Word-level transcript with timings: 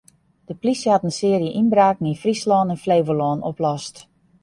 De 0.47 0.53
polysje 0.59 0.89
hat 0.93 1.05
in 1.07 1.15
searje 1.19 1.51
ynbraken 1.61 2.09
yn 2.11 2.19
Fryslân 2.23 2.71
en 2.73 2.81
Flevolân 2.83 3.45
oplost. 3.49 3.95